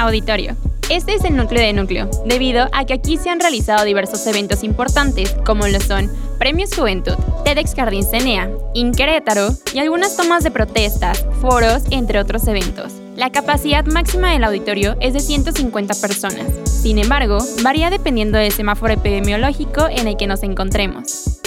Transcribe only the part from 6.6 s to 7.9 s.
Juventud, TEDx